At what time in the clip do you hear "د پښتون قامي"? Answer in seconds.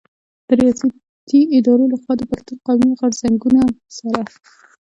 2.17-2.91